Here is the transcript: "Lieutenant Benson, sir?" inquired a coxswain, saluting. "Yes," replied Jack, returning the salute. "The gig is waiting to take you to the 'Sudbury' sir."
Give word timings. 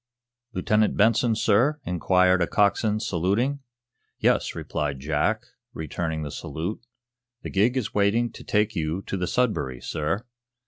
"Lieutenant 0.53 0.97
Benson, 0.97 1.35
sir?" 1.35 1.79
inquired 1.85 2.41
a 2.41 2.47
coxswain, 2.47 2.99
saluting. 2.99 3.59
"Yes," 4.17 4.55
replied 4.55 4.99
Jack, 4.99 5.43
returning 5.75 6.23
the 6.23 6.31
salute. 6.31 6.81
"The 7.43 7.51
gig 7.51 7.77
is 7.77 7.93
waiting 7.93 8.31
to 8.31 8.43
take 8.43 8.75
you 8.75 9.03
to 9.03 9.15
the 9.15 9.27
'Sudbury' 9.27 9.79
sir." 9.79 10.25